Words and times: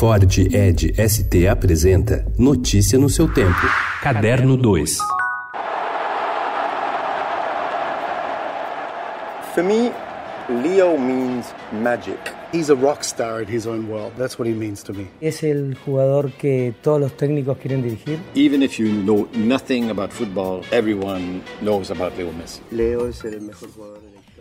Ford 0.00 0.24
Ed 0.54 0.94
ST 0.96 1.46
apresenta 1.46 2.24
Notícia 2.38 2.98
no 2.98 3.10
seu 3.10 3.28
tempo. 3.28 3.66
Caderno 4.00 4.56
2. 4.56 4.96
For 9.54 9.62
me, 9.62 9.92
Leo 10.48 10.96
means 10.96 11.52
magic. 11.70 12.18
He's 12.50 12.70
a 12.70 12.74
rock 12.74 13.04
star 13.04 13.42
in 13.42 13.48
his 13.48 13.66
own 13.66 13.90
world. 13.90 14.14
That's 14.16 14.38
what 14.38 14.48
he 14.48 14.54
means 14.54 14.82
to 14.84 14.94
me. 14.94 15.06
Es 15.20 15.42
el 15.42 15.76
jugador 15.84 16.32
que 16.32 16.72
todos 16.80 16.98
los 16.98 17.14
técnicos 17.18 17.58
quieren 17.58 17.82
dirigir. 17.82 18.20
Even 18.34 18.62
if 18.62 18.78
you 18.80 18.88
know 19.04 19.28
nothing 19.34 19.90
about 19.90 20.14
football, 20.14 20.62
everyone 20.72 21.42
knows 21.60 21.90
about 21.90 22.16
Leo 22.16 22.32
Messi. 22.32 22.62
Leo 22.70 23.06
es 23.06 23.22
el 23.26 23.42
mejor 23.42 23.68
jugador 23.68 24.00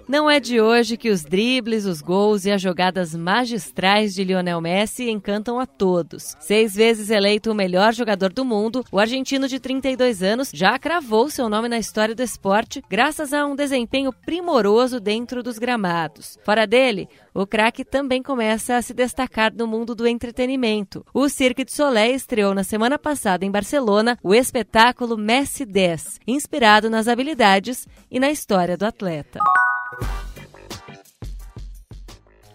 Não 0.10 0.28
é 0.28 0.40
de 0.40 0.60
hoje 0.60 0.98
que 0.98 1.12
os 1.12 1.24
dribles, 1.24 1.86
os 1.86 2.02
gols 2.02 2.44
e 2.44 2.50
as 2.50 2.60
jogadas 2.60 3.14
magistrais 3.14 4.12
de 4.16 4.24
Lionel 4.24 4.60
Messi 4.60 5.08
encantam 5.08 5.60
a 5.60 5.68
todos. 5.68 6.36
Seis 6.40 6.74
vezes 6.74 7.12
eleito 7.12 7.52
o 7.52 7.54
melhor 7.54 7.94
jogador 7.94 8.34
do 8.34 8.44
mundo, 8.44 8.84
o 8.92 8.98
argentino 8.98 9.48
de 9.48 9.60
32 9.60 10.24
anos 10.24 10.50
já 10.52 10.80
cravou 10.80 11.30
seu 11.30 11.48
nome 11.48 11.70
na 11.70 11.78
história 11.78 12.16
do 12.16 12.24
esporte 12.24 12.82
graças 12.90 13.34
a 13.34 13.46
um 13.46 13.56
desempenho 13.56 14.12
primoroso 14.12 15.00
dentro 15.00 15.44
dos 15.44 15.60
gramados. 15.60 16.40
Fora 16.44 16.66
dele, 16.66 17.08
o 17.32 17.46
craque 17.46 17.86
também 17.86 18.24
começa 18.24 18.78
a 18.78 18.82
se 18.82 18.96
destacar 18.96 19.54
no 19.54 19.68
mundo 19.68 19.94
do 19.94 20.08
entretenimento. 20.08 21.06
O 21.14 21.30
Cirque 21.30 21.64
du 21.64 21.72
Soleil 21.72 22.16
estreou 22.16 22.56
na 22.56 22.64
semana 22.64 22.98
passada 22.98 23.46
em 23.46 23.52
Barcelona 23.52 24.18
o 24.24 24.34
espetáculo 24.34 25.16
Messi 25.16 25.66
10, 25.66 26.20
inspirado 26.26 26.90
nas 26.90 27.08
habilidades 27.08 27.88
e 28.10 28.20
na 28.20 28.32
história 28.32 28.76
do 28.76 28.88
atleta. 28.88 29.40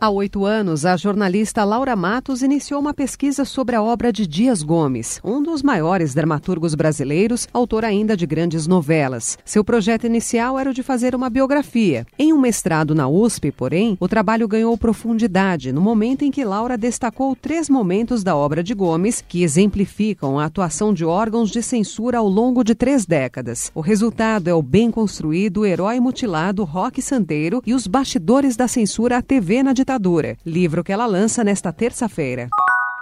Há 0.00 0.10
oito 0.10 0.44
anos, 0.44 0.84
a 0.84 0.96
jornalista 0.96 1.64
Laura 1.64 1.96
Matos 1.96 2.42
iniciou 2.42 2.78
uma 2.80 2.92
pesquisa 2.92 3.44
sobre 3.44 3.74
a 3.74 3.82
obra 3.82 4.12
de 4.12 4.26
Dias 4.26 4.62
Gomes, 4.62 5.20
um 5.24 5.42
dos 5.42 5.62
maiores 5.62 6.12
dramaturgos 6.12 6.74
brasileiros, 6.74 7.48
autor 7.54 7.84
ainda 7.84 8.16
de 8.16 8.26
grandes 8.26 8.66
novelas. 8.66 9.38
Seu 9.44 9.64
projeto 9.64 10.04
inicial 10.04 10.58
era 10.58 10.68
o 10.68 10.74
de 10.74 10.82
fazer 10.82 11.14
uma 11.14 11.30
biografia. 11.30 12.06
Em 12.18 12.32
um 12.32 12.40
mestrado 12.40 12.94
na 12.94 13.08
USP, 13.08 13.50
porém, 13.50 13.96
o 13.98 14.08
trabalho 14.08 14.48
ganhou 14.48 14.76
profundidade 14.76 15.72
no 15.72 15.80
momento 15.80 16.22
em 16.22 16.30
que 16.30 16.44
Laura 16.44 16.76
destacou 16.76 17.34
três 17.34 17.70
momentos 17.70 18.22
da 18.22 18.36
obra 18.36 18.62
de 18.62 18.74
Gomes 18.74 19.24
que 19.26 19.42
exemplificam 19.42 20.38
a 20.38 20.44
atuação 20.44 20.92
de 20.92 21.04
órgãos 21.04 21.50
de 21.50 21.62
censura 21.62 22.18
ao 22.18 22.28
longo 22.28 22.62
de 22.62 22.74
três 22.74 23.06
décadas. 23.06 23.70
O 23.74 23.80
resultado 23.80 24.48
é 24.48 24.54
o 24.54 24.60
bem 24.60 24.90
construído 24.90 25.64
herói 25.64 25.98
mutilado 25.98 26.64
Roque 26.64 27.00
Santeiro 27.00 27.62
e 27.64 27.72
os 27.72 27.86
bastidores 27.86 28.54
da 28.54 28.68
censura 28.68 29.18
à 29.18 29.22
TV 29.22 29.62
na 29.62 29.72
ditadura 29.72 29.93
ditadura, 29.94 30.36
livro 30.44 30.82
que 30.82 30.92
ela 30.92 31.06
lança 31.06 31.44
nesta 31.44 31.72
terça-feira. 31.72 32.48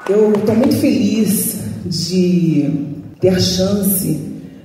Eu 0.09 0.33
estou 0.33 0.55
muito 0.55 0.77
feliz 0.77 1.59
de 1.87 2.71
ter 3.21 3.31
a 3.31 3.41
chance 3.41 4.21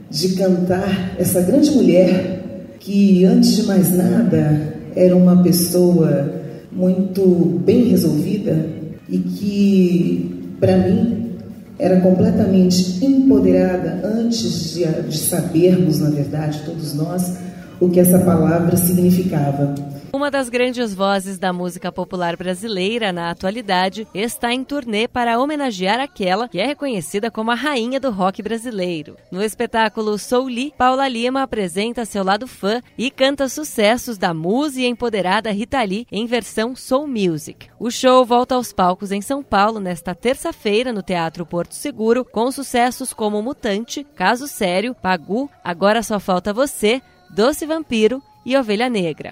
de 0.09 0.35
cantar 0.35 1.15
essa 1.17 1.41
grande 1.41 1.71
mulher 1.71 2.75
que, 2.79 3.23
antes 3.25 3.55
de 3.55 3.63
mais 3.63 3.95
nada, 3.95 4.75
era 4.95 5.15
uma 5.15 5.41
pessoa 5.41 6.33
muito 6.71 7.61
bem 7.65 7.89
resolvida 7.89 8.67
e 9.09 9.17
que, 9.19 10.55
para 10.59 10.77
mim, 10.77 11.31
era 11.79 12.01
completamente 12.01 13.05
empoderada 13.05 14.01
antes 14.03 14.73
de, 14.73 14.85
de 14.85 15.17
sabermos, 15.17 15.99
na 15.99 16.09
verdade, 16.09 16.63
todos 16.65 16.93
nós, 16.93 17.37
o 17.79 17.89
que 17.89 17.99
essa 17.99 18.19
palavra 18.19 18.75
significava. 18.75 19.75
Uma 20.11 20.31
das 20.31 20.47
grandes 20.47 20.93
vozes 20.93 21.37
da 21.37 21.51
música 21.51 21.91
popular 21.91 22.37
brasileira 22.37 23.11
na 23.11 23.29
atualidade 23.29 24.07
está 24.13 24.53
em 24.53 24.63
turnê 24.63 25.07
para 25.07 25.37
homenagear 25.39 25.99
aquela 25.99 26.47
que 26.47 26.59
é 26.59 26.65
reconhecida 26.65 27.29
como 27.29 27.51
a 27.51 27.55
rainha 27.55 27.99
do 27.99 28.09
rock 28.09 28.41
brasileiro. 28.41 29.17
No 29.31 29.43
espetáculo 29.43 30.17
Soul 30.17 30.47
Lee, 30.47 30.73
Paula 30.77 31.07
Lima 31.07 31.43
apresenta 31.43 32.05
seu 32.05 32.23
lado 32.23 32.47
fã 32.47 32.81
e 32.97 33.11
canta 33.11 33.49
sucessos 33.49 34.17
da 34.17 34.33
musa 34.33 34.81
e 34.81 34.85
empoderada 34.85 35.51
Rita 35.51 35.83
Lee 35.83 36.07
em 36.11 36.25
versão 36.25 36.75
Soul 36.75 37.07
Music. 37.07 37.67
O 37.77 37.91
show 37.91 38.25
volta 38.25 38.55
aos 38.55 38.71
palcos 38.71 39.11
em 39.11 39.21
São 39.21 39.43
Paulo 39.43 39.79
nesta 39.79 40.15
terça-feira 40.15 40.93
no 40.93 41.03
Teatro 41.03 41.45
Porto 41.45 41.75
Seguro 41.75 42.23
com 42.23 42.49
sucessos 42.51 43.13
como 43.13 43.41
Mutante, 43.41 44.05
Caso 44.15 44.47
Sério, 44.47 44.95
Pagu, 44.95 45.49
Agora 45.63 46.01
Só 46.01 46.19
Falta 46.19 46.53
Você, 46.53 47.01
Doce 47.29 47.65
Vampiro 47.65 48.23
e 48.45 48.55
Ovelha 48.55 48.89
Negra. 48.89 49.31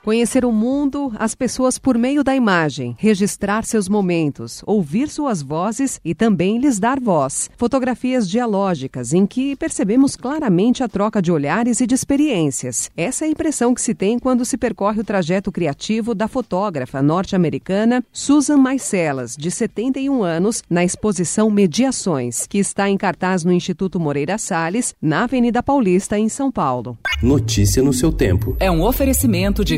Conhecer 0.03 0.43
o 0.43 0.51
mundo, 0.51 1.13
as 1.19 1.35
pessoas 1.35 1.77
por 1.77 1.95
meio 1.95 2.23
da 2.23 2.35
imagem, 2.35 2.95
registrar 2.97 3.63
seus 3.63 3.87
momentos, 3.87 4.63
ouvir 4.65 5.07
suas 5.07 5.43
vozes 5.43 6.01
e 6.03 6.15
também 6.15 6.57
lhes 6.57 6.79
dar 6.79 6.99
voz. 6.99 7.51
Fotografias 7.55 8.27
dialógicas 8.27 9.13
em 9.13 9.27
que 9.27 9.55
percebemos 9.55 10.15
claramente 10.15 10.83
a 10.83 10.87
troca 10.87 11.21
de 11.21 11.31
olhares 11.31 11.81
e 11.81 11.85
de 11.85 11.93
experiências. 11.93 12.89
Essa 12.97 13.25
é 13.25 13.27
a 13.27 13.31
impressão 13.31 13.75
que 13.75 13.81
se 13.81 13.93
tem 13.93 14.17
quando 14.17 14.43
se 14.43 14.57
percorre 14.57 15.01
o 15.01 15.03
trajeto 15.03 15.51
criativo 15.51 16.15
da 16.15 16.27
fotógrafa 16.27 16.99
norte-americana 17.03 18.03
Susan 18.11 18.57
Maicelas, 18.57 19.35
de 19.37 19.51
71 19.51 20.23
anos, 20.23 20.63
na 20.67 20.83
exposição 20.83 21.51
Mediações, 21.51 22.47
que 22.47 22.57
está 22.57 22.89
em 22.89 22.97
cartaz 22.97 23.43
no 23.43 23.51
Instituto 23.51 23.99
Moreira 23.99 24.39
Salles, 24.39 24.95
na 24.99 25.25
Avenida 25.25 25.61
Paulista, 25.61 26.17
em 26.17 26.27
São 26.27 26.51
Paulo. 26.51 26.97
Notícia 27.21 27.83
no 27.83 27.93
seu 27.93 28.11
tempo. 28.11 28.57
É 28.59 28.71
um 28.71 28.81
oferecimento 28.81 29.63
de 29.63 29.77